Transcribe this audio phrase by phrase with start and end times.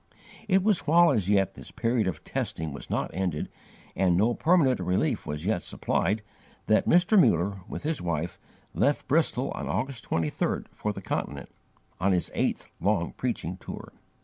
[0.47, 3.49] It was while as yet this period of testing was not ended,
[3.95, 6.23] and no permanent relief was yet supplied,
[6.65, 7.21] that Mr.
[7.21, 8.39] Muller, with his wife,
[8.73, 11.49] left Bristol on August 23rd, for the Continent,
[11.99, 13.93] on his eighth long preaching tour.